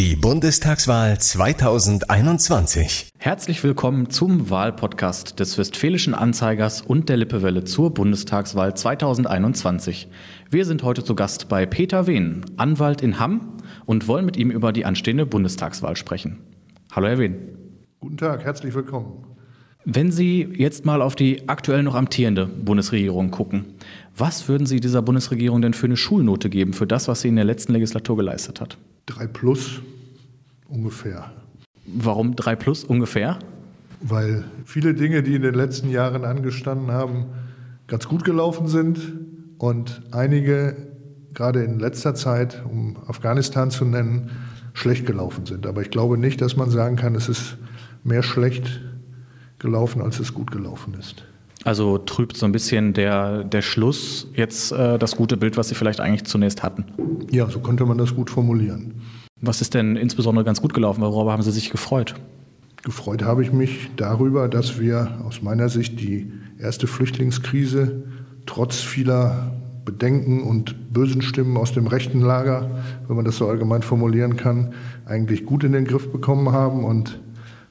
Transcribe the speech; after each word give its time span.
Die 0.00 0.16
Bundestagswahl 0.16 1.18
2021. 1.18 3.10
Herzlich 3.18 3.62
willkommen 3.62 4.08
zum 4.08 4.48
Wahlpodcast 4.48 5.38
des 5.38 5.58
Westfälischen 5.58 6.14
Anzeigers 6.14 6.80
und 6.80 7.10
der 7.10 7.18
Lippewelle 7.18 7.64
zur 7.64 7.92
Bundestagswahl 7.92 8.74
2021. 8.74 10.08
Wir 10.50 10.64
sind 10.64 10.84
heute 10.84 11.04
zu 11.04 11.14
Gast 11.14 11.50
bei 11.50 11.66
Peter 11.66 12.06
Wehn, 12.06 12.46
Anwalt 12.56 13.02
in 13.02 13.20
Hamm, 13.20 13.58
und 13.84 14.08
wollen 14.08 14.24
mit 14.24 14.38
ihm 14.38 14.50
über 14.50 14.72
die 14.72 14.86
anstehende 14.86 15.26
Bundestagswahl 15.26 15.96
sprechen. 15.96 16.38
Hallo, 16.92 17.08
Herr 17.08 17.18
Wehn. 17.18 17.36
Guten 18.00 18.16
Tag, 18.16 18.42
herzlich 18.42 18.72
willkommen. 18.72 19.26
Wenn 19.84 20.10
Sie 20.10 20.48
jetzt 20.56 20.86
mal 20.86 21.02
auf 21.02 21.14
die 21.14 21.46
aktuell 21.46 21.82
noch 21.82 21.94
amtierende 21.94 22.46
Bundesregierung 22.46 23.30
gucken, 23.30 23.74
was 24.16 24.48
würden 24.48 24.66
Sie 24.66 24.80
dieser 24.80 25.02
Bundesregierung 25.02 25.60
denn 25.60 25.74
für 25.74 25.84
eine 25.84 25.98
Schulnote 25.98 26.48
geben 26.48 26.72
für 26.72 26.86
das, 26.86 27.06
was 27.06 27.20
sie 27.20 27.28
in 27.28 27.36
der 27.36 27.44
letzten 27.44 27.74
Legislatur 27.74 28.16
geleistet 28.16 28.62
hat? 28.62 28.78
Drei 29.10 29.26
plus 29.26 29.80
ungefähr. 30.68 31.32
Warum 31.84 32.36
drei 32.36 32.54
plus 32.54 32.84
ungefähr? 32.84 33.40
Weil 34.00 34.44
viele 34.64 34.94
Dinge, 34.94 35.24
die 35.24 35.34
in 35.34 35.42
den 35.42 35.54
letzten 35.54 35.90
Jahren 35.90 36.24
angestanden 36.24 36.92
haben, 36.92 37.26
ganz 37.88 38.06
gut 38.06 38.24
gelaufen 38.24 38.68
sind 38.68 39.00
und 39.58 40.02
einige, 40.12 40.76
gerade 41.34 41.64
in 41.64 41.80
letzter 41.80 42.14
Zeit, 42.14 42.62
um 42.64 42.96
Afghanistan 43.08 43.72
zu 43.72 43.84
nennen, 43.84 44.30
schlecht 44.74 45.06
gelaufen 45.06 45.44
sind. 45.44 45.66
Aber 45.66 45.82
ich 45.82 45.90
glaube 45.90 46.16
nicht, 46.16 46.40
dass 46.40 46.56
man 46.56 46.70
sagen 46.70 46.94
kann, 46.94 47.16
es 47.16 47.28
ist 47.28 47.56
mehr 48.04 48.22
schlecht 48.22 48.80
gelaufen, 49.58 50.02
als 50.02 50.20
es 50.20 50.32
gut 50.32 50.52
gelaufen 50.52 50.94
ist. 50.94 51.24
Also 51.64 51.98
trübt 51.98 52.36
so 52.36 52.46
ein 52.46 52.52
bisschen 52.52 52.94
der, 52.94 53.44
der 53.44 53.60
Schluss 53.60 54.28
jetzt 54.34 54.72
äh, 54.72 54.98
das 54.98 55.16
gute 55.16 55.36
Bild, 55.36 55.56
was 55.56 55.68
Sie 55.68 55.74
vielleicht 55.74 56.00
eigentlich 56.00 56.24
zunächst 56.24 56.62
hatten. 56.62 56.84
Ja, 57.30 57.48
so 57.50 57.60
könnte 57.60 57.84
man 57.84 57.98
das 57.98 58.14
gut 58.14 58.30
formulieren. 58.30 58.94
Was 59.42 59.60
ist 59.60 59.74
denn 59.74 59.96
insbesondere 59.96 60.44
ganz 60.44 60.62
gut 60.62 60.72
gelaufen? 60.72 61.02
Worüber 61.02 61.32
haben 61.32 61.42
Sie 61.42 61.50
sich 61.50 61.70
gefreut? 61.70 62.14
Gefreut 62.82 63.22
habe 63.22 63.42
ich 63.42 63.52
mich 63.52 63.90
darüber, 63.96 64.48
dass 64.48 64.80
wir 64.80 65.20
aus 65.26 65.42
meiner 65.42 65.68
Sicht 65.68 66.00
die 66.00 66.32
erste 66.58 66.86
Flüchtlingskrise 66.86 68.04
trotz 68.46 68.76
vieler 68.80 69.52
Bedenken 69.84 70.42
und 70.42 70.92
bösen 70.92 71.20
Stimmen 71.20 71.56
aus 71.56 71.72
dem 71.72 71.86
rechten 71.86 72.20
Lager, 72.20 72.70
wenn 73.06 73.16
man 73.16 73.24
das 73.24 73.36
so 73.36 73.48
allgemein 73.48 73.82
formulieren 73.82 74.36
kann, 74.36 74.72
eigentlich 75.04 75.44
gut 75.44 75.64
in 75.64 75.72
den 75.72 75.84
Griff 75.84 76.10
bekommen 76.10 76.52
haben 76.52 76.84
und 76.84 77.20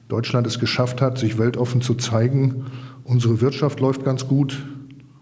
Deutschland 0.08 0.46
es 0.46 0.58
geschafft 0.58 1.00
hat, 1.00 1.18
sich 1.18 1.38
weltoffen 1.38 1.80
zu 1.80 1.94
zeigen 1.94 2.66
Unsere 3.10 3.40
Wirtschaft 3.40 3.80
läuft 3.80 4.04
ganz 4.04 4.28
gut 4.28 4.64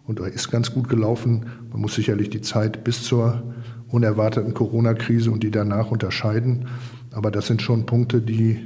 und 0.05 0.20
ist 0.20 0.50
ganz 0.50 0.75
gut 0.75 0.91
gelaufen. 0.91 1.47
Man 1.70 1.81
muss 1.81 1.94
sicherlich 1.94 2.28
die 2.28 2.42
Zeit 2.42 2.84
bis 2.84 3.03
zur 3.03 3.42
unerwarteten 3.89 4.53
Corona-Krise 4.53 5.31
und 5.31 5.42
die 5.42 5.50
danach 5.50 5.91
unterscheiden. 5.91 6.69
Aber 7.12 7.31
das 7.31 7.47
sind 7.47 7.62
schon 7.62 7.86
Punkte, 7.86 8.20
die 8.20 8.61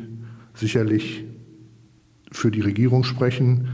sicherlich 0.55 1.25
für 2.33 2.51
die 2.51 2.63
Regierung 2.63 3.05
sprechen 3.05 3.69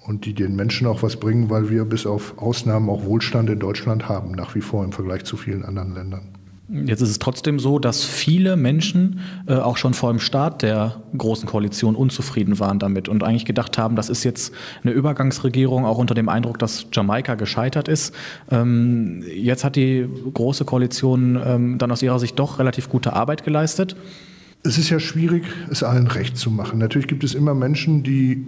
und 0.00 0.26
die 0.26 0.34
den 0.34 0.56
Menschen 0.56 0.86
auch 0.86 1.02
was 1.02 1.16
bringen, 1.16 1.48
weil 1.48 1.70
wir 1.70 1.86
bis 1.86 2.04
auf 2.04 2.36
Ausnahmen 2.36 2.90
auch 2.90 3.06
Wohlstand 3.06 3.48
in 3.48 3.60
Deutschland 3.60 4.10
haben, 4.10 4.32
nach 4.32 4.54
wie 4.54 4.60
vor 4.60 4.84
im 4.84 4.92
Vergleich 4.92 5.24
zu 5.24 5.38
vielen 5.38 5.64
anderen 5.64 5.94
Ländern. 5.94 6.37
Jetzt 6.70 7.00
ist 7.00 7.08
es 7.08 7.18
trotzdem 7.18 7.58
so, 7.58 7.78
dass 7.78 8.04
viele 8.04 8.54
Menschen 8.56 9.20
äh, 9.46 9.54
auch 9.54 9.78
schon 9.78 9.94
vor 9.94 10.10
dem 10.10 10.20
Start 10.20 10.60
der 10.60 11.00
Großen 11.16 11.48
Koalition 11.48 11.96
unzufrieden 11.96 12.58
waren 12.58 12.78
damit 12.78 13.08
und 13.08 13.24
eigentlich 13.24 13.46
gedacht 13.46 13.78
haben, 13.78 13.96
das 13.96 14.10
ist 14.10 14.22
jetzt 14.22 14.52
eine 14.82 14.92
Übergangsregierung, 14.92 15.86
auch 15.86 15.96
unter 15.96 16.14
dem 16.14 16.28
Eindruck, 16.28 16.58
dass 16.58 16.86
Jamaika 16.92 17.36
gescheitert 17.36 17.88
ist. 17.88 18.14
Ähm, 18.50 19.22
jetzt 19.34 19.64
hat 19.64 19.76
die 19.76 20.06
Große 20.34 20.66
Koalition 20.66 21.40
ähm, 21.42 21.78
dann 21.78 21.90
aus 21.90 22.02
ihrer 22.02 22.18
Sicht 22.18 22.38
doch 22.38 22.58
relativ 22.58 22.90
gute 22.90 23.14
Arbeit 23.14 23.44
geleistet. 23.44 23.96
Es 24.62 24.76
ist 24.76 24.90
ja 24.90 25.00
schwierig, 25.00 25.44
es 25.70 25.82
allen 25.82 26.06
recht 26.06 26.36
zu 26.36 26.50
machen. 26.50 26.78
Natürlich 26.78 27.08
gibt 27.08 27.24
es 27.24 27.34
immer 27.34 27.54
Menschen, 27.54 28.02
die 28.02 28.44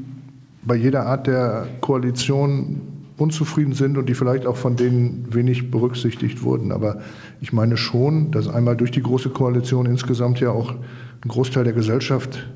bei 0.63 0.75
jeder 0.75 1.07
Art 1.07 1.27
der 1.27 1.69
Koalition 1.81 2.83
unzufrieden 3.21 3.73
sind 3.73 3.99
und 3.99 4.09
die 4.09 4.15
vielleicht 4.15 4.47
auch 4.47 4.57
von 4.57 4.77
denen 4.77 5.27
wenig 5.33 5.71
berücksichtigt 5.71 6.43
wurden. 6.43 6.73
Aber 6.73 7.01
ich 7.41 7.53
meine 7.53 7.77
schon, 7.77 8.31
dass 8.31 8.49
einmal 8.49 8.77
durch 8.77 8.91
die 8.91 9.03
Große 9.03 9.31
Koalition 9.31 9.87
insgesamt 9.87 10.41
ja 10.41 10.51
auch 10.51 10.73
ein 10.73 11.29
Großteil 11.29 11.65
der 11.65 11.73
Gesellschaft 11.73 12.49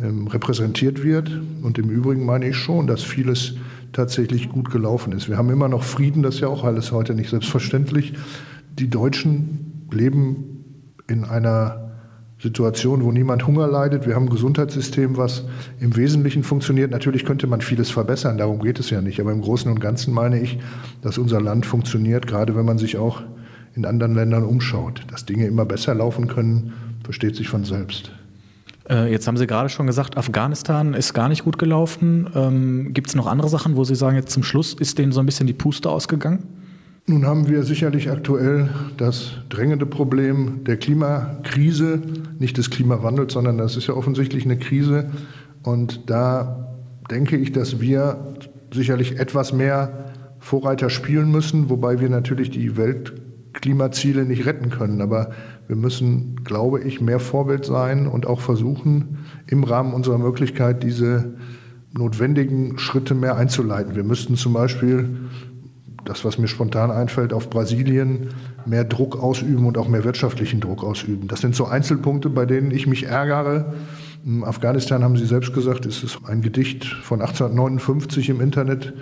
ähm, 0.00 0.26
repräsentiert 0.26 1.02
wird. 1.02 1.30
Und 1.62 1.78
im 1.78 1.90
Übrigen 1.90 2.24
meine 2.24 2.48
ich 2.48 2.56
schon, 2.56 2.86
dass 2.86 3.02
vieles 3.02 3.54
tatsächlich 3.92 4.48
gut 4.48 4.70
gelaufen 4.70 5.12
ist. 5.12 5.28
Wir 5.28 5.36
haben 5.36 5.50
immer 5.50 5.68
noch 5.68 5.82
Frieden, 5.82 6.22
das 6.22 6.36
ist 6.36 6.40
ja 6.40 6.48
auch 6.48 6.64
alles 6.64 6.92
heute 6.92 7.14
nicht 7.14 7.30
selbstverständlich. 7.30 8.14
Die 8.78 8.88
Deutschen 8.88 9.86
leben 9.90 10.64
in 11.08 11.24
einer 11.24 11.91
Situation, 12.42 13.04
wo 13.04 13.12
niemand 13.12 13.46
Hunger 13.46 13.68
leidet. 13.68 14.04
Wir 14.06 14.16
haben 14.16 14.24
ein 14.24 14.30
Gesundheitssystem, 14.30 15.16
was 15.16 15.44
im 15.78 15.96
Wesentlichen 15.96 16.42
funktioniert. 16.42 16.90
Natürlich 16.90 17.24
könnte 17.24 17.46
man 17.46 17.60
vieles 17.60 17.90
verbessern, 17.90 18.36
darum 18.36 18.58
geht 18.58 18.80
es 18.80 18.90
ja 18.90 19.00
nicht. 19.00 19.20
Aber 19.20 19.30
im 19.30 19.42
Großen 19.42 19.70
und 19.70 19.78
Ganzen 19.80 20.12
meine 20.12 20.40
ich, 20.40 20.58
dass 21.02 21.18
unser 21.18 21.40
Land 21.40 21.66
funktioniert, 21.66 22.26
gerade 22.26 22.56
wenn 22.56 22.64
man 22.64 22.78
sich 22.78 22.96
auch 22.98 23.22
in 23.76 23.84
anderen 23.84 24.14
Ländern 24.14 24.44
umschaut. 24.44 25.02
Dass 25.08 25.24
Dinge 25.24 25.46
immer 25.46 25.64
besser 25.64 25.94
laufen 25.94 26.26
können, 26.26 26.72
versteht 27.04 27.36
sich 27.36 27.48
von 27.48 27.64
selbst. 27.64 28.10
Äh, 28.90 29.12
jetzt 29.12 29.28
haben 29.28 29.36
Sie 29.36 29.46
gerade 29.46 29.68
schon 29.68 29.86
gesagt, 29.86 30.16
Afghanistan 30.16 30.94
ist 30.94 31.14
gar 31.14 31.28
nicht 31.28 31.44
gut 31.44 31.58
gelaufen. 31.58 32.28
Ähm, 32.34 32.92
Gibt 32.92 33.08
es 33.08 33.14
noch 33.14 33.28
andere 33.28 33.48
Sachen, 33.48 33.76
wo 33.76 33.84
Sie 33.84 33.94
sagen, 33.94 34.16
jetzt 34.16 34.32
zum 34.32 34.42
Schluss 34.42 34.74
ist 34.74 34.98
denen 34.98 35.12
so 35.12 35.20
ein 35.20 35.26
bisschen 35.26 35.46
die 35.46 35.52
Puste 35.52 35.88
ausgegangen? 35.88 36.42
Nun 37.06 37.26
haben 37.26 37.48
wir 37.48 37.64
sicherlich 37.64 38.10
aktuell 38.10 38.70
das 38.96 39.32
drängende 39.48 39.86
Problem 39.86 40.62
der 40.64 40.76
Klimakrise, 40.76 42.00
nicht 42.38 42.56
des 42.58 42.70
Klimawandels, 42.70 43.32
sondern 43.32 43.58
das 43.58 43.76
ist 43.76 43.88
ja 43.88 43.94
offensichtlich 43.94 44.44
eine 44.44 44.56
Krise. 44.56 45.10
Und 45.64 46.08
da 46.08 46.76
denke 47.10 47.36
ich, 47.36 47.50
dass 47.50 47.80
wir 47.80 48.34
sicherlich 48.72 49.18
etwas 49.18 49.52
mehr 49.52 50.12
Vorreiter 50.38 50.90
spielen 50.90 51.32
müssen, 51.32 51.70
wobei 51.70 52.00
wir 52.00 52.08
natürlich 52.08 52.50
die 52.50 52.76
Weltklimaziele 52.76 54.24
nicht 54.24 54.46
retten 54.46 54.70
können. 54.70 55.00
Aber 55.00 55.32
wir 55.66 55.76
müssen, 55.76 56.36
glaube 56.44 56.82
ich, 56.82 57.00
mehr 57.00 57.18
Vorbild 57.18 57.64
sein 57.64 58.06
und 58.06 58.26
auch 58.26 58.40
versuchen, 58.40 59.18
im 59.48 59.64
Rahmen 59.64 59.92
unserer 59.92 60.18
Möglichkeit 60.18 60.84
diese 60.84 61.34
notwendigen 61.92 62.78
Schritte 62.78 63.14
mehr 63.14 63.36
einzuleiten. 63.36 63.96
Wir 63.96 64.04
müssten 64.04 64.36
zum 64.36 64.52
Beispiel 64.52 65.16
das, 66.04 66.24
was 66.24 66.38
mir 66.38 66.48
spontan 66.48 66.90
einfällt, 66.90 67.32
auf 67.32 67.50
Brasilien 67.50 68.28
mehr 68.66 68.84
Druck 68.84 69.16
ausüben 69.16 69.66
und 69.66 69.78
auch 69.78 69.88
mehr 69.88 70.04
wirtschaftlichen 70.04 70.60
Druck 70.60 70.82
ausüben. 70.82 71.28
Das 71.28 71.40
sind 71.40 71.54
so 71.54 71.66
Einzelpunkte, 71.66 72.28
bei 72.28 72.46
denen 72.46 72.70
ich 72.70 72.86
mich 72.86 73.04
ärgere. 73.04 73.72
In 74.24 74.44
Afghanistan 74.44 75.02
haben 75.02 75.16
Sie 75.16 75.26
selbst 75.26 75.52
gesagt, 75.52 75.84
ist 75.84 76.04
es 76.04 76.16
ein 76.28 76.42
Gedicht 76.42 76.84
von 76.84 77.20
1859 77.20 78.28
im 78.28 78.40
Internet 78.40 78.92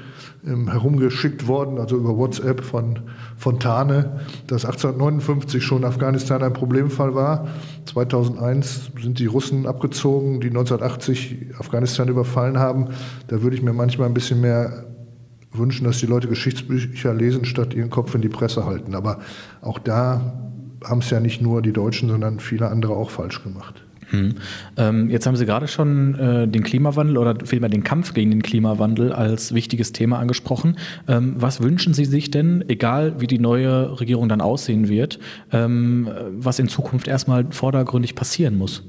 ähm, 0.47 0.71
herumgeschickt 0.71 1.47
worden, 1.47 1.79
also 1.79 1.97
über 1.97 2.17
WhatsApp 2.17 2.65
von 2.65 3.01
Fontane, 3.37 4.21
dass 4.47 4.65
1859 4.65 5.63
schon 5.63 5.85
Afghanistan 5.85 6.43
ein 6.43 6.55
Problemfall 6.55 7.15
war. 7.15 7.49
2001 7.85 8.93
sind 9.03 9.19
die 9.19 9.27
Russen 9.27 9.67
abgezogen, 9.67 10.41
die 10.41 10.49
1980 10.49 11.49
Afghanistan 11.59 12.09
überfallen 12.09 12.59
haben. 12.59 12.89
Da 13.29 13.43
würde 13.43 13.57
ich 13.57 13.63
mir 13.63 13.75
manchmal 13.75 14.09
ein 14.09 14.15
bisschen 14.15 14.41
mehr 14.41 14.87
wünschen, 15.53 15.85
dass 15.85 15.99
die 15.99 16.07
Leute 16.07 16.29
Geschichtsbücher 16.29 17.15
lesen, 17.15 17.45
statt 17.45 17.75
ihren 17.75 17.91
Kopf 17.91 18.15
in 18.15 18.21
die 18.21 18.29
Presse 18.29 18.65
halten. 18.65 18.95
Aber 18.95 19.21
auch 19.63 19.79
da 19.79 20.33
haben 20.85 21.01
es 21.01 21.11
ja 21.11 21.21
nicht 21.21 21.43
nur 21.43 21.63
die 21.63 21.73
Deutschen, 21.73 22.09
sondern 22.09 22.41
viele 22.41 22.69
andere 22.69 22.95
auch 22.95 23.11
falsch 23.11 23.43
gemacht. 23.43 23.85
Hm. 24.11 24.35
Ähm, 24.77 25.09
jetzt 25.09 25.27
haben 25.27 25.37
Sie 25.37 25.47
gerade 25.47 25.69
schon 25.69 26.17
äh, 26.17 26.49
den 26.49 26.65
Klimawandel 26.65 27.17
oder 27.17 27.37
vielmehr 27.45 27.69
den 27.69 27.85
Kampf 27.85 28.13
gegen 28.13 28.31
den 28.31 28.43
Klimawandel 28.43 29.13
als 29.13 29.55
wichtiges 29.55 29.93
Thema 29.93 30.19
angesprochen. 30.19 30.77
Ähm, 31.07 31.35
was 31.37 31.63
wünschen 31.63 31.95
Sie 31.95 32.05
sich 32.05 32.31
denn, 32.31 32.65
egal 32.69 33.21
wie 33.21 33.29
die 33.29 33.39
neue 33.39 34.01
Regierung 34.01 34.29
dann 34.29 34.41
aussehen 34.41 34.89
wird, 34.89 35.21
ähm, 35.53 36.09
was 36.39 36.59
in 36.59 36.69
Zukunft 36.69 37.07
erstmal 37.07 37.47
vordergründig 37.51 38.17
passieren 38.17 38.59
muss? 38.59 38.83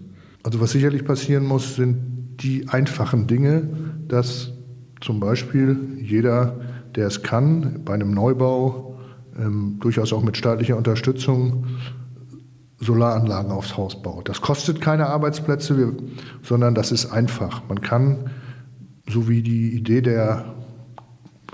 Also 0.43 0.59
was 0.59 0.71
sicherlich 0.71 1.05
passieren 1.05 1.45
muss, 1.45 1.75
sind 1.75 1.97
die 2.41 2.67
einfachen 2.67 3.27
Dinge, 3.27 3.69
dass 4.07 4.53
zum 5.01 5.19
Beispiel 5.19 5.97
jeder, 5.99 6.55
der 6.95 7.07
es 7.07 7.23
kann, 7.23 7.81
bei 7.83 7.93
einem 7.93 8.11
Neubau, 8.11 8.99
ähm, 9.37 9.77
durchaus 9.79 10.13
auch 10.13 10.23
mit 10.23 10.37
staatlicher 10.37 10.77
Unterstützung, 10.77 11.65
Solaranlagen 12.79 13.51
aufs 13.51 13.77
Haus 13.77 14.01
baut. 14.01 14.27
Das 14.27 14.41
kostet 14.41 14.81
keine 14.81 15.07
Arbeitsplätze, 15.07 15.77
wir, 15.77 15.93
sondern 16.41 16.73
das 16.73 16.91
ist 16.91 17.11
einfach. 17.11 17.61
Man 17.67 17.81
kann, 17.81 18.31
so 19.07 19.29
wie 19.29 19.43
die 19.43 19.75
Idee 19.75 20.01
der, 20.01 20.55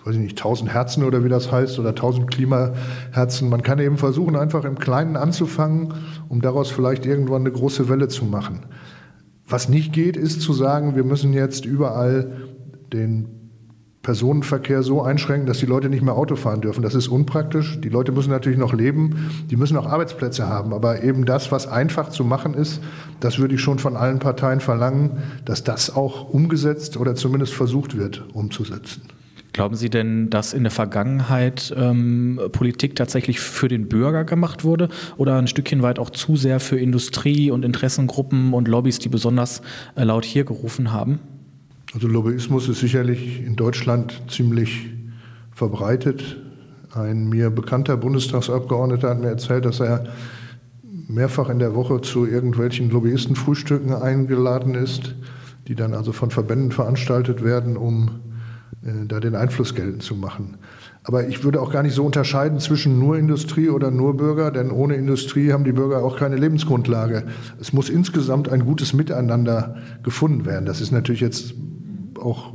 weiß 0.06 0.16
ich 0.16 0.22
nicht, 0.22 0.38
1000 0.38 0.74
Herzen 0.74 1.04
oder 1.04 1.26
wie 1.26 1.30
das 1.30 1.52
heißt, 1.52 1.80
oder 1.80 1.90
1000 1.90 2.32
Klimaherzen, 2.32 3.50
man 3.50 3.62
kann 3.62 3.80
eben 3.80 3.98
versuchen, 3.98 4.38
einfach 4.38 4.64
im 4.64 4.80
Kleinen 4.80 5.18
anzufangen, 5.18 5.94
um 6.30 6.42
daraus 6.42 6.72
vielleicht 6.72 7.06
irgendwann 7.06 7.42
eine 7.42 7.52
große 7.52 7.90
Welle 7.90 8.08
zu 8.08 8.24
machen. 8.24 8.66
Was 9.50 9.68
nicht 9.68 9.92
geht, 9.92 10.16
ist 10.16 10.42
zu 10.42 10.54
sagen, 10.54 10.96
wir 10.96 11.04
müssen 11.04 11.34
jetzt 11.34 11.66
überall 11.66 12.32
den 12.94 13.37
Personenverkehr 14.08 14.84
so 14.84 15.02
einschränken, 15.02 15.48
dass 15.48 15.58
die 15.58 15.66
Leute 15.66 15.90
nicht 15.90 16.02
mehr 16.02 16.14
Auto 16.14 16.38
fahren 16.38 16.62
dürfen. 16.62 16.82
Das 16.82 16.96
ist 16.96 17.10
unpraktisch. 17.10 17.78
Die 17.82 17.90
Leute 17.90 18.14
müssen 18.14 18.30
natürlich 18.30 18.58
noch 18.58 18.74
leben, 18.74 19.30
die 19.52 19.58
müssen 19.58 19.76
auch 19.76 19.86
Arbeitsplätze 19.86 20.48
haben. 20.48 20.74
Aber 20.74 21.04
eben 21.04 21.26
das, 21.26 21.52
was 21.52 21.68
einfach 21.68 22.08
zu 22.08 22.24
machen 22.24 22.54
ist, 22.54 22.82
das 23.20 23.38
würde 23.38 23.56
ich 23.56 23.60
schon 23.60 23.80
von 23.80 23.98
allen 23.98 24.20
Parteien 24.20 24.62
verlangen, 24.62 25.24
dass 25.44 25.66
das 25.66 25.94
auch 25.94 26.30
umgesetzt 26.30 26.96
oder 26.96 27.16
zumindest 27.16 27.54
versucht 27.54 27.98
wird 27.98 28.24
umzusetzen. 28.32 29.02
Glauben 29.52 29.76
Sie 29.76 29.90
denn, 29.90 30.30
dass 30.30 30.54
in 30.54 30.64
der 30.64 30.72
Vergangenheit 30.72 31.76
ähm, 31.78 32.40
Politik 32.54 32.96
tatsächlich 32.96 33.42
für 33.42 33.68
den 33.68 33.90
Bürger 33.90 34.24
gemacht 34.24 34.64
wurde 34.64 34.88
oder 35.18 35.36
ein 35.36 35.48
Stückchen 35.48 35.82
weit 35.82 36.00
auch 36.00 36.12
zu 36.12 36.38
sehr 36.38 36.62
für 36.62 36.80
Industrie 36.80 37.52
und 37.52 37.66
Interessengruppen 37.66 38.54
und 38.54 38.70
Lobbys, 38.70 39.00
die 39.00 39.10
besonders 39.10 39.62
äh, 39.98 40.06
laut 40.06 40.24
hier 40.24 40.46
gerufen 40.46 40.94
haben? 40.94 41.20
Also 41.94 42.08
Lobbyismus 42.08 42.68
ist 42.68 42.82
sicherlich 42.82 43.44
in 43.46 43.56
Deutschland 43.56 44.24
ziemlich 44.30 44.90
verbreitet. 45.54 46.38
Ein 46.94 47.30
mir 47.30 47.50
bekannter 47.50 47.96
Bundestagsabgeordneter 47.96 49.10
hat 49.10 49.20
mir 49.20 49.30
erzählt, 49.30 49.66
dass 49.66 49.80
er 49.80 50.06
mehrfach 51.08 51.50
in 51.50 51.60
der 51.60 51.76
Woche 51.76 52.02
zu 52.02 52.26
irgendwelchen 52.26 52.90
Lobbyistenfrühstücken 52.90 53.94
eingeladen 53.94 54.76
ist, 54.76 55.16
die 55.68 55.76
dann 55.76 55.94
also 55.94 56.12
von 56.12 56.30
Verbänden 56.30 56.72
veranstaltet 56.72 57.44
werden, 57.44 57.78
um 57.78 58.20
äh, 58.84 59.06
da 59.08 59.20
den 59.20 59.36
Einfluss 59.36 59.74
geltend 59.74 60.04
zu 60.04 60.16
machen. 60.16 60.58
Aber 61.04 61.28
ich 61.30 61.46
würde 61.46 61.62
auch 61.62 61.72
gar 61.72 61.84
nicht 61.84 61.96
so 61.96 62.06
unterscheiden 62.06 62.60
zwischen 62.60 63.00
nur 63.00 63.18
Industrie 63.18 63.70
oder 63.70 63.92
nur 63.92 64.18
Bürger, 64.18 64.52
denn 64.52 64.72
ohne 64.72 64.96
Industrie 64.96 65.54
haben 65.54 65.64
die 65.64 65.72
Bürger 65.72 66.04
auch 66.04 66.18
keine 66.18 66.36
Lebensgrundlage. 66.36 67.24
Es 67.62 67.72
muss 67.72 67.90
insgesamt 67.90 68.50
ein 68.50 68.66
gutes 68.66 68.92
Miteinander 68.92 69.78
gefunden 70.04 70.46
werden. 70.46 70.66
Das 70.66 70.82
ist 70.82 70.92
natürlich 70.92 71.22
jetzt 71.22 71.54
auch 72.18 72.54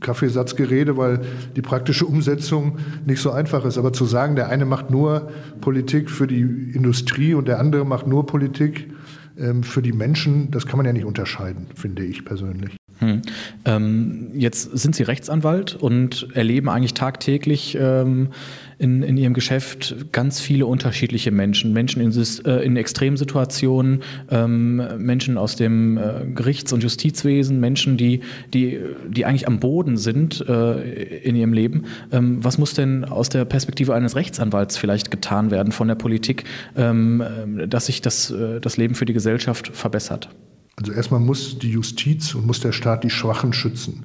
Kaffeesatzgerede, 0.00 0.96
weil 0.96 1.20
die 1.56 1.62
praktische 1.62 2.06
Umsetzung 2.06 2.78
nicht 3.04 3.20
so 3.20 3.30
einfach 3.30 3.64
ist. 3.64 3.78
Aber 3.78 3.92
zu 3.92 4.04
sagen, 4.04 4.36
der 4.36 4.48
eine 4.48 4.64
macht 4.64 4.90
nur 4.90 5.30
Politik 5.60 6.10
für 6.10 6.26
die 6.26 6.40
Industrie 6.40 7.34
und 7.34 7.48
der 7.48 7.58
andere 7.58 7.84
macht 7.84 8.06
nur 8.06 8.26
Politik 8.26 8.90
ähm, 9.38 9.62
für 9.62 9.82
die 9.82 9.92
Menschen, 9.92 10.50
das 10.50 10.66
kann 10.66 10.76
man 10.76 10.86
ja 10.86 10.92
nicht 10.92 11.04
unterscheiden, 11.04 11.66
finde 11.74 12.04
ich 12.04 12.24
persönlich. 12.24 12.76
Hm. 12.98 13.22
Ähm, 13.66 14.30
jetzt 14.34 14.76
sind 14.78 14.94
Sie 14.94 15.02
Rechtsanwalt 15.02 15.74
und 15.74 16.28
erleben 16.32 16.70
eigentlich 16.70 16.94
tagtäglich 16.94 17.76
ähm, 17.78 18.28
in, 18.78 19.02
in 19.02 19.16
Ihrem 19.16 19.34
Geschäft 19.34 19.94
ganz 20.12 20.40
viele 20.40 20.66
unterschiedliche 20.66 21.30
Menschen. 21.30 21.72
Menschen 21.72 22.02
in, 22.02 22.12
äh, 22.44 22.64
in 22.64 22.76
Extremsituationen, 22.76 24.02
ähm, 24.30 24.82
Menschen 24.98 25.38
aus 25.38 25.56
dem 25.56 25.96
äh, 25.96 26.26
Gerichts- 26.34 26.72
und 26.72 26.82
Justizwesen, 26.82 27.58
Menschen, 27.58 27.96
die, 27.96 28.20
die, 28.52 28.78
die 29.08 29.24
eigentlich 29.24 29.48
am 29.48 29.60
Boden 29.60 29.96
sind 29.96 30.44
äh, 30.46 31.20
in 31.22 31.36
ihrem 31.36 31.52
Leben. 31.52 31.84
Ähm, 32.12 32.44
was 32.44 32.58
muss 32.58 32.74
denn 32.74 33.04
aus 33.04 33.28
der 33.28 33.44
Perspektive 33.44 33.94
eines 33.94 34.14
Rechtsanwalts 34.14 34.76
vielleicht 34.76 35.10
getan 35.10 35.50
werden 35.50 35.72
von 35.72 35.88
der 35.88 35.94
Politik, 35.94 36.44
ähm, 36.76 37.22
dass 37.68 37.86
sich 37.86 38.02
das, 38.02 38.30
äh, 38.30 38.60
das 38.60 38.76
Leben 38.76 38.94
für 38.94 39.06
die 39.06 39.14
Gesellschaft 39.14 39.68
verbessert? 39.68 40.28
Also 40.76 40.92
erstmal 40.92 41.20
muss 41.20 41.58
die 41.58 41.70
Justiz 41.70 42.34
und 42.34 42.46
muss 42.46 42.60
der 42.60 42.72
Staat 42.72 43.04
die 43.04 43.10
Schwachen 43.10 43.54
schützen. 43.54 44.04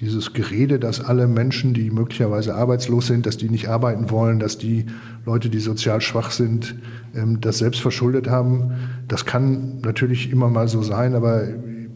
Dieses 0.00 0.32
Gerede, 0.32 0.78
dass 0.78 1.00
alle 1.00 1.26
Menschen, 1.26 1.74
die 1.74 1.90
möglicherweise 1.90 2.54
arbeitslos 2.54 3.08
sind, 3.08 3.26
dass 3.26 3.36
die 3.36 3.50
nicht 3.50 3.68
arbeiten 3.68 4.10
wollen, 4.10 4.38
dass 4.38 4.56
die 4.56 4.86
Leute, 5.26 5.50
die 5.50 5.58
sozial 5.58 6.00
schwach 6.00 6.30
sind, 6.30 6.76
ähm, 7.16 7.40
das 7.40 7.58
selbst 7.58 7.80
verschuldet 7.80 8.28
haben, 8.28 8.72
das 9.08 9.26
kann 9.26 9.80
natürlich 9.80 10.30
immer 10.30 10.48
mal 10.50 10.68
so 10.68 10.82
sein, 10.82 11.14
aber 11.14 11.48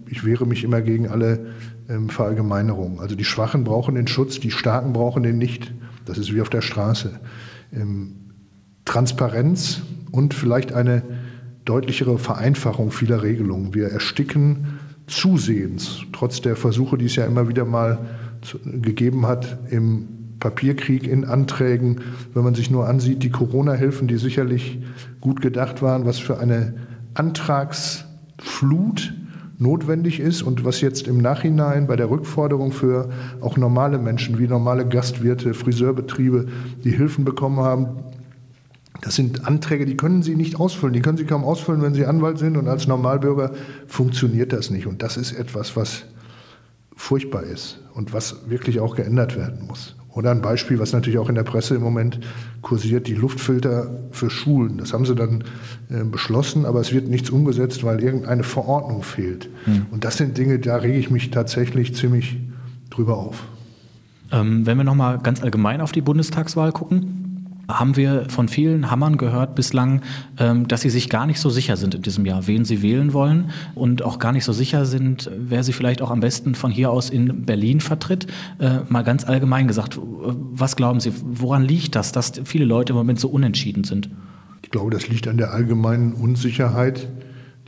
ich 0.09 0.25
wehre 0.25 0.47
mich 0.47 0.65
immer 0.65 0.81
gegen 0.81 1.09
alle 1.09 1.47
ähm, 1.89 2.09
Verallgemeinerungen. 2.09 2.99
Also 2.99 3.15
die 3.15 3.25
Schwachen 3.25 3.63
brauchen 3.63 3.95
den 3.95 4.09
Schutz, 4.09 4.41
die 4.41 4.51
Starken 4.51 4.93
brauchen 4.93 5.23
den 5.23 5.39
nicht. 5.39 5.73
Das 6.05 6.19
ist 6.19 6.35
wie 6.35 6.41
auf 6.41 6.51
der 6.51 6.61
Straße. 6.61 7.21
Ähm, 7.73 8.17
Transparenz 8.85 9.83
und 10.11 10.35
vielleicht 10.35 10.73
eine 10.73 11.03
deutlichere 11.65 12.19
Vereinfachung 12.19 12.91
vieler 12.91 13.23
Regelungen. 13.23 13.75
Wir 13.75 13.89
ersticken 13.89 14.81
zusehends, 15.13 16.03
trotz 16.13 16.41
der 16.41 16.57
Versuche, 16.57 16.99
die 16.99 17.07
es 17.07 17.17
ja 17.17 17.25
immer 17.25 17.49
wieder 17.49 17.65
mal 17.65 17.99
gegeben 18.65 19.27
hat, 19.27 19.59
im 19.71 20.09
Papierkrieg 20.41 21.07
in 21.07 21.25
Anträgen, 21.25 22.01
wenn 22.35 22.43
man 22.43 22.55
sich 22.55 22.71
nur 22.71 22.89
ansieht, 22.89 23.23
die 23.23 23.31
Corona-Hilfen, 23.31 24.09
die 24.09 24.17
sicherlich 24.17 24.81
gut 25.21 25.41
gedacht 25.41 25.83
waren, 25.83 26.05
was 26.05 26.19
für 26.19 26.39
eine 26.39 26.75
Antragsflut 27.15 29.15
notwendig 29.59 30.19
ist 30.19 30.43
und 30.43 30.65
was 30.65 30.81
jetzt 30.81 31.07
im 31.07 31.19
Nachhinein 31.19 31.87
bei 31.87 31.95
der 31.95 32.11
Rückforderung 32.11 32.73
für 32.73 33.11
auch 33.41 33.57
normale 33.57 33.99
Menschen 33.99 34.41
wie 34.41 34.49
normale 34.49 34.89
Gastwirte, 34.89 35.55
Friseurbetriebe, 35.55 36.49
die 36.83 36.91
Hilfen 36.91 37.25
bekommen 37.25 37.61
haben, 37.61 38.03
das 39.03 39.17
sind 39.17 39.47
Anträge, 39.47 39.85
die 39.85 39.97
können 39.97 40.23
Sie 40.23 40.37
nicht 40.37 40.59
ausfüllen. 40.59 40.95
Die 40.95 41.01
können 41.01 41.19
Sie 41.19 41.25
kaum 41.25 41.43
ausfüllen, 41.43 41.83
wenn 41.83 41.93
Sie 41.93 42.07
Anwalt 42.07 42.39
sind. 42.39 42.57
Und 42.57 42.69
als 42.69 42.87
Normalbürger 42.87 43.51
funktioniert 43.89 44.53
das 44.53 44.71
nicht. 44.71 44.87
Und 44.87 45.03
das 45.03 45.17
ist 45.17 45.33
etwas, 45.33 45.77
was 45.77 46.05
furchtbar 46.97 47.43
ist 47.43 47.81
und 47.95 48.13
was 48.13 48.49
wirklich 48.49 48.79
auch 48.79 48.95
geändert 48.95 49.37
werden 49.37 49.67
muss. 49.67 49.97
Oder 50.11 50.31
ein 50.31 50.41
Beispiel, 50.41 50.79
was 50.79 50.93
natürlich 50.93 51.19
auch 51.19 51.29
in 51.29 51.35
der 51.35 51.43
Presse 51.43 51.75
im 51.75 51.83
Moment 51.83 52.21
kursiert, 52.61 53.09
die 53.09 53.15
Luftfilter 53.15 53.91
für 54.13 54.31
Schulen. 54.31 54.79
Das 54.79 54.93
haben 54.93 55.05
sie 55.05 55.17
dann 55.17 55.43
äh, 55.91 56.05
beschlossen, 56.05 56.65
aber 56.65 56.81
es 56.81 56.93
wird 56.93 57.09
nichts 57.09 57.31
umgesetzt, 57.31 57.83
weil 57.83 58.01
irgendeine 58.01 58.45
Verordnung 58.45 59.03
fehlt. 59.03 59.49
Hm. 59.65 59.87
Und 59.91 60.05
das 60.05 60.19
sind 60.19 60.39
Dinge, 60.39 60.61
da 60.61 60.77
rege 60.77 60.99
ich 60.99 61.11
mich 61.11 61.31
tatsächlich 61.31 61.97
ziemlich 61.97 62.37
drüber 62.91 63.17
auf. 63.17 63.43
Ähm, 64.31 64.65
wenn 64.65 64.77
wir 64.77 64.85
nochmal 64.85 65.19
ganz 65.19 65.43
allgemein 65.43 65.81
auf 65.81 65.91
die 65.91 66.03
Bundestagswahl 66.03 66.71
gucken, 66.71 67.22
haben 67.79 67.97
wir 67.97 68.27
von 68.29 68.49
vielen 68.49 68.91
Hammern 68.91 69.17
gehört 69.17 69.55
bislang, 69.55 70.03
ähm, 70.39 70.69
dass 70.69 70.83
sie 70.83 70.91
sich 70.91 71.09
gar 71.09 71.27
nicht 71.27 71.41
so 71.41 71.51
sicher 71.51 71.77
sind 71.77 71.95
in 71.95 72.03
diesem 72.03 72.27
Jahr, 72.27 72.47
wen 72.47 72.65
sie 72.65 72.83
wählen 72.83 73.13
wollen 73.13 73.51
und 73.75 74.03
auch 74.03 74.19
gar 74.19 74.33
nicht 74.33 74.45
so 74.45 74.53
sicher 74.53 74.85
sind, 74.87 75.31
wer 75.37 75.63
sie 75.63 75.73
vielleicht 75.73 76.03
auch 76.03 76.11
am 76.11 76.21
besten 76.21 76.55
von 76.55 76.71
hier 76.71 76.91
aus 76.91 77.11
in 77.11 77.45
Berlin 77.45 77.81
vertritt. 77.81 78.27
Äh, 78.59 78.81
mal 78.89 79.03
ganz 79.03 79.25
allgemein 79.25 79.69
gesagt, 79.69 79.99
was 80.01 80.77
glauben 80.77 81.01
Sie, 81.01 81.13
woran 81.23 81.63
liegt 81.63 81.95
das, 81.95 82.13
dass 82.13 82.33
viele 82.45 82.65
Leute 82.65 82.93
im 82.93 82.97
Moment 82.97 83.21
so 83.21 83.29
unentschieden 83.29 83.85
sind? 83.85 84.09
Ich 84.63 84.71
glaube, 84.71 84.91
das 84.91 85.09
liegt 85.09 85.29
an 85.29 85.37
der 85.37 85.53
allgemeinen 85.53 86.13
Unsicherheit, 86.13 87.09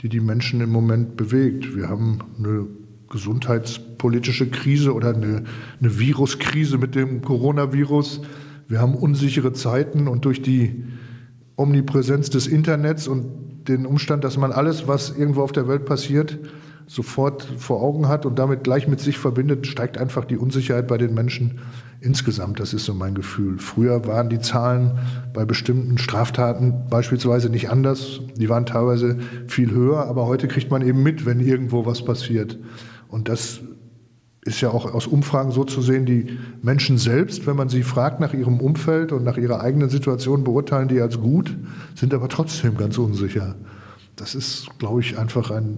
die 0.01 0.09
die 0.09 0.19
Menschen 0.19 0.61
im 0.61 0.71
Moment 0.71 1.17
bewegt. 1.17 1.75
Wir 1.75 1.89
haben 1.89 2.19
eine 2.37 2.67
gesundheitspolitische 3.09 4.49
Krise 4.49 4.93
oder 4.93 5.13
eine, 5.13 5.43
eine 5.79 5.99
Viruskrise 5.99 6.77
mit 6.77 6.95
dem 6.95 7.21
Coronavirus. 7.21 8.21
Wir 8.67 8.81
haben 8.81 8.95
unsichere 8.95 9.53
Zeiten 9.53 10.07
und 10.07 10.25
durch 10.25 10.41
die 10.41 10.83
Omnipräsenz 11.55 12.29
des 12.29 12.47
Internets 12.47 13.07
und 13.07 13.67
den 13.67 13.85
Umstand, 13.85 14.23
dass 14.23 14.37
man 14.37 14.51
alles, 14.51 14.87
was 14.87 15.15
irgendwo 15.15 15.41
auf 15.41 15.51
der 15.51 15.67
Welt 15.67 15.85
passiert, 15.85 16.39
sofort 16.87 17.43
vor 17.57 17.81
Augen 17.81 18.07
hat 18.07 18.25
und 18.25 18.37
damit 18.37 18.63
gleich 18.63 18.87
mit 18.87 18.99
sich 18.99 19.17
verbindet, 19.17 19.65
steigt 19.65 19.97
einfach 19.97 20.25
die 20.25 20.37
Unsicherheit 20.37 20.87
bei 20.87 20.97
den 20.97 21.13
Menschen 21.13 21.59
insgesamt. 21.99 22.59
Das 22.59 22.73
ist 22.73 22.85
so 22.85 22.93
mein 22.93 23.15
Gefühl. 23.15 23.57
Früher 23.57 24.05
waren 24.05 24.29
die 24.29 24.39
Zahlen 24.39 24.99
bei 25.33 25.45
bestimmten 25.45 25.97
Straftaten 25.97 26.85
beispielsweise 26.89 27.49
nicht 27.49 27.69
anders. 27.69 28.21
Die 28.35 28.49
waren 28.49 28.65
teilweise 28.65 29.17
viel 29.47 29.71
höher, 29.71 30.05
aber 30.05 30.27
heute 30.27 30.47
kriegt 30.47 30.69
man 30.69 30.85
eben 30.85 31.01
mit, 31.01 31.25
wenn 31.25 31.39
irgendwo 31.39 31.85
was 31.85 32.05
passiert. 32.05 32.59
Und 33.07 33.29
das 33.29 33.61
ist 34.45 34.61
ja 34.61 34.69
auch 34.69 34.93
aus 34.93 35.07
Umfragen 35.07 35.51
so 35.51 35.63
zu 35.63 35.81
sehen, 35.81 36.05
die 36.05 36.37
Menschen 36.61 36.97
selbst, 36.99 37.47
wenn 37.47 37.55
man 37.55 37.67
sie 37.67 37.81
fragt 37.81 38.19
nach 38.19 38.33
ihrem 38.33 38.59
Umfeld 38.59 39.11
und 39.11 39.23
nach 39.23 39.37
ihrer 39.37 39.59
eigenen 39.59 39.89
Situation, 39.89 40.43
beurteilen 40.43 40.87
die 40.87 41.01
als 41.01 41.19
gut, 41.19 41.57
sind 41.95 42.13
aber 42.13 42.29
trotzdem 42.29 42.77
ganz 42.77 42.97
unsicher. 42.99 43.55
Das 44.15 44.35
ist, 44.35 44.69
glaube 44.77 45.01
ich, 45.01 45.17
einfach 45.17 45.49
ein 45.49 45.77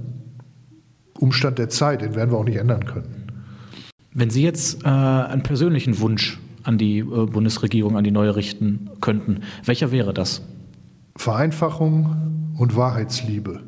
Umstand 1.17 1.57
der 1.57 1.69
Zeit, 1.69 2.01
den 2.01 2.13
werden 2.13 2.31
wir 2.31 2.37
auch 2.37 2.43
nicht 2.43 2.57
ändern 2.57 2.85
können. 2.85 3.27
Wenn 4.13 4.29
Sie 4.29 4.43
jetzt 4.43 4.83
äh, 4.83 4.87
einen 4.89 5.43
persönlichen 5.43 5.99
Wunsch 5.99 6.39
an 6.63 6.77
die 6.77 6.99
äh, 6.99 7.03
Bundesregierung, 7.03 7.95
an 7.95 8.03
die 8.03 8.11
neue 8.11 8.35
richten 8.35 8.89
könnten, 8.99 9.41
welcher 9.63 9.91
wäre 9.91 10.13
das? 10.13 10.41
Vereinfachung 11.15 12.53
und 12.57 12.75
Wahrheitsliebe. 12.75 13.61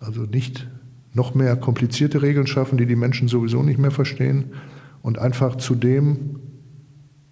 Also 0.00 0.22
nicht 0.22 0.66
noch 1.14 1.34
mehr 1.34 1.56
komplizierte 1.56 2.20
Regeln 2.20 2.46
schaffen, 2.46 2.76
die 2.76 2.86
die 2.86 2.96
Menschen 2.96 3.28
sowieso 3.28 3.62
nicht 3.62 3.78
mehr 3.78 3.92
verstehen 3.92 4.52
und 5.00 5.18
einfach 5.18 5.56
zu 5.56 5.74
dem, 5.74 6.40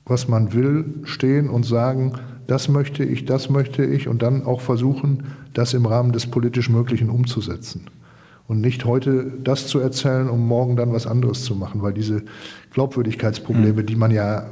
was 0.04 0.28
man 0.28 0.52
will, 0.52 0.84
stehen 1.04 1.48
und 1.48 1.64
sagen, 1.64 2.14
das 2.46 2.68
möchte 2.68 3.04
ich, 3.04 3.24
das 3.24 3.50
möchte 3.50 3.84
ich 3.84 4.08
und 4.08 4.22
dann 4.22 4.44
auch 4.44 4.60
versuchen, 4.60 5.24
das 5.52 5.74
im 5.74 5.86
Rahmen 5.86 6.12
des 6.12 6.26
politisch 6.26 6.70
Möglichen 6.70 7.10
umzusetzen. 7.10 7.86
Und 8.48 8.60
nicht 8.60 8.84
heute 8.84 9.32
das 9.42 9.66
zu 9.66 9.78
erzählen, 9.78 10.28
um 10.28 10.46
morgen 10.46 10.76
dann 10.76 10.92
was 10.92 11.06
anderes 11.06 11.44
zu 11.44 11.54
machen, 11.54 11.82
weil 11.82 11.92
diese 11.92 12.22
Glaubwürdigkeitsprobleme, 12.72 13.82
mhm. 13.82 13.86
die 13.86 13.96
man 13.96 14.10
ja 14.10 14.50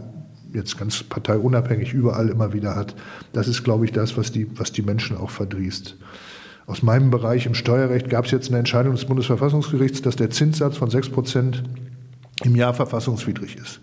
jetzt 0.52 0.78
ganz 0.78 1.02
parteiunabhängig 1.02 1.92
überall 1.92 2.28
immer 2.28 2.52
wieder 2.52 2.74
hat, 2.74 2.94
das 3.32 3.48
ist, 3.48 3.62
glaube 3.62 3.84
ich, 3.84 3.92
das, 3.92 4.16
was 4.16 4.32
die, 4.32 4.46
was 4.58 4.72
die 4.72 4.82
Menschen 4.82 5.16
auch 5.16 5.30
verdrießt. 5.30 5.96
Aus 6.70 6.84
meinem 6.84 7.10
Bereich 7.10 7.46
im 7.46 7.54
Steuerrecht 7.54 8.08
gab 8.08 8.26
es 8.26 8.30
jetzt 8.30 8.48
eine 8.48 8.58
Entscheidung 8.58 8.94
des 8.94 9.04
Bundesverfassungsgerichts, 9.04 10.02
dass 10.02 10.14
der 10.14 10.30
Zinssatz 10.30 10.76
von 10.76 10.88
6 10.88 11.08
Prozent 11.08 11.64
im 12.44 12.54
Jahr 12.54 12.74
verfassungswidrig 12.74 13.56
ist. 13.56 13.80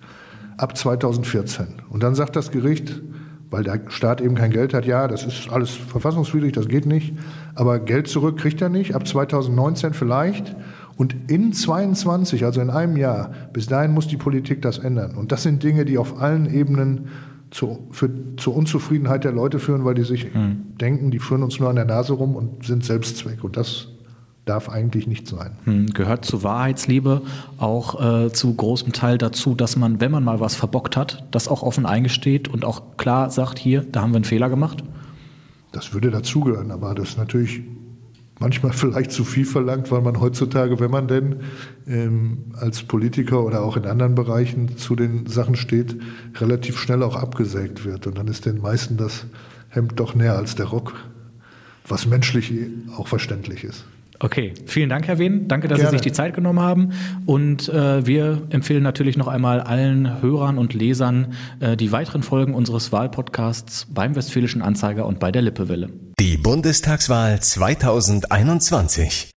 ab 0.55 0.77
2014. 0.77 1.67
Und 1.89 2.01
dann 2.01 2.15
sagt 2.15 2.37
das 2.37 2.49
Gericht, 2.49 3.01
weil 3.49 3.65
der 3.65 3.81
Staat 3.89 4.21
eben 4.21 4.35
kein 4.35 4.51
Geld 4.51 4.73
hat, 4.73 4.85
ja, 4.85 5.09
das 5.09 5.25
ist 5.25 5.49
alles 5.49 5.71
verfassungswidrig, 5.71 6.53
das 6.53 6.69
geht 6.69 6.85
nicht, 6.85 7.13
aber 7.55 7.79
Geld 7.79 8.07
zurück 8.07 8.37
kriegt 8.37 8.61
er 8.61 8.69
nicht, 8.69 8.95
ab 8.95 9.05
2019 9.05 9.93
vielleicht. 9.93 10.55
Und 10.95 11.13
in 11.29 11.51
22, 11.51 12.45
also 12.45 12.61
in 12.61 12.69
einem 12.69 12.95
Jahr, 12.95 13.31
bis 13.51 13.67
dahin 13.67 13.91
muss 13.91 14.07
die 14.07 14.17
Politik 14.17 14.61
das 14.61 14.77
ändern. 14.77 15.15
Und 15.17 15.33
das 15.33 15.43
sind 15.43 15.61
Dinge, 15.61 15.83
die 15.83 15.97
auf 15.97 16.21
allen 16.21 16.49
Ebenen 16.51 17.09
zu, 17.51 17.87
für, 17.91 18.09
zur 18.37 18.55
Unzufriedenheit 18.55 19.23
der 19.23 19.31
Leute 19.31 19.59
führen, 19.59 19.85
weil 19.85 19.95
die 19.95 20.03
sich 20.03 20.33
mhm. 20.33 20.77
denken, 20.79 21.11
die 21.11 21.19
führen 21.19 21.43
uns 21.43 21.59
nur 21.59 21.69
an 21.69 21.75
der 21.75 21.85
Nase 21.85 22.13
rum 22.13 22.35
und 22.35 22.65
sind 22.65 22.83
Selbstzweck. 22.83 23.43
Und 23.43 23.57
das 23.57 23.89
darf 24.45 24.69
eigentlich 24.69 25.07
nicht 25.07 25.27
sein. 25.27 25.57
Hm, 25.65 25.87
gehört 25.87 26.25
zur 26.25 26.43
Wahrheitsliebe 26.43 27.21
auch 27.57 28.25
äh, 28.25 28.31
zu 28.31 28.53
großem 28.53 28.93
Teil 28.93 29.17
dazu, 29.17 29.55
dass 29.55 29.75
man, 29.75 29.99
wenn 29.99 30.11
man 30.11 30.23
mal 30.23 30.39
was 30.39 30.55
verbockt 30.55 30.95
hat, 30.97 31.25
das 31.31 31.47
auch 31.47 31.63
offen 31.63 31.85
eingesteht 31.85 32.47
und 32.47 32.65
auch 32.65 32.97
klar 32.97 33.29
sagt, 33.29 33.59
hier, 33.59 33.81
da 33.81 34.01
haben 34.01 34.11
wir 34.11 34.17
einen 34.17 34.25
Fehler 34.25 34.49
gemacht? 34.49 34.83
Das 35.71 35.93
würde 35.93 36.11
dazugehören, 36.11 36.71
aber 36.71 36.95
das 36.95 37.09
ist 37.09 37.17
natürlich 37.17 37.61
manchmal 38.39 38.73
vielleicht 38.73 39.11
zu 39.11 39.23
viel 39.23 39.45
verlangt, 39.45 39.91
weil 39.91 40.01
man 40.01 40.19
heutzutage, 40.19 40.79
wenn 40.79 40.91
man 40.91 41.07
denn 41.07 41.37
ähm, 41.87 42.45
als 42.53 42.83
Politiker 42.83 43.43
oder 43.43 43.63
auch 43.63 43.77
in 43.77 43.85
anderen 43.85 44.15
Bereichen 44.15 44.77
zu 44.77 44.95
den 44.95 45.25
Sachen 45.25 45.55
steht, 45.55 45.95
relativ 46.35 46.79
schnell 46.79 47.03
auch 47.03 47.15
abgesägt 47.15 47.85
wird. 47.85 48.07
Und 48.07 48.17
dann 48.17 48.27
ist 48.27 48.45
den 48.45 48.61
meisten 48.61 48.97
das 48.97 49.25
Hemd 49.69 49.99
doch 49.99 50.15
näher 50.15 50.37
als 50.37 50.55
der 50.55 50.67
Rock, 50.67 50.93
was 51.87 52.05
menschlich 52.05 52.53
auch 52.95 53.07
verständlich 53.07 53.63
ist. 53.63 53.85
Okay, 54.19 54.53
vielen 54.65 54.89
Dank, 54.89 55.07
Herr 55.07 55.19
Wehn. 55.19 55.47
Danke, 55.47 55.67
dass 55.67 55.77
Gerne. 55.77 55.91
Sie 55.91 55.97
sich 55.97 56.01
die 56.01 56.11
Zeit 56.11 56.33
genommen 56.33 56.59
haben. 56.59 56.93
Und 57.25 57.69
äh, 57.69 58.05
wir 58.05 58.41
empfehlen 58.49 58.83
natürlich 58.83 59.17
noch 59.17 59.27
einmal 59.27 59.61
allen 59.61 60.21
Hörern 60.21 60.57
und 60.57 60.73
Lesern 60.73 61.33
äh, 61.59 61.77
die 61.77 61.91
weiteren 61.91 62.23
Folgen 62.23 62.53
unseres 62.53 62.91
Wahlpodcasts 62.91 63.87
beim 63.89 64.15
Westfälischen 64.15 64.61
Anzeiger 64.61 65.05
und 65.05 65.19
bei 65.19 65.31
der 65.31 65.41
Lippewelle. 65.41 65.89
Die 66.19 66.37
Bundestagswahl 66.37 67.39
2021. 67.39 69.25